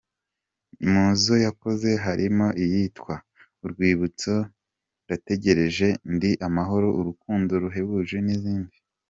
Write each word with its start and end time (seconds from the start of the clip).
Mu 0.91 1.05
zo 1.21 1.35
yakoze 1.45 1.89
harimo 2.05 2.47
iyitwa 2.63 3.13
”Urwibuto”, 3.63 4.33
“Ndategereje”, 5.05 5.87
“Ndi 6.13 6.31
amahoro”, 6.47 6.87
“Urukundo 6.99 7.51
ruhebuje” 7.63 8.17
n’izindi. 8.25 8.77